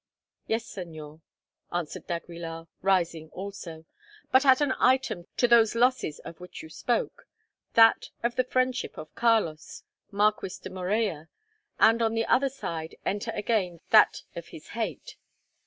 "Yes, 0.47 0.65
Señor," 0.65 1.21
answered 1.71 2.07
d'Aguilar, 2.07 2.67
rising 2.81 3.29
also; 3.33 3.85
"but 4.31 4.45
add 4.47 4.59
an 4.59 4.73
item 4.79 5.27
to 5.37 5.47
those 5.47 5.75
losses 5.75 6.17
of 6.25 6.39
which 6.39 6.63
you 6.63 6.69
spoke, 6.71 7.27
that 7.75 8.09
of 8.23 8.35
the 8.35 8.43
friendship 8.43 8.97
of 8.97 9.13
Carlos, 9.13 9.83
Marquis 10.09 10.53
de 10.59 10.71
Morella, 10.71 11.29
and 11.79 12.01
on 12.01 12.15
the 12.15 12.25
other 12.25 12.49
side 12.49 12.95
enter 13.05 13.29
again 13.35 13.79
that 13.91 14.23
of 14.35 14.47
his 14.47 14.69
hate. 14.69 15.17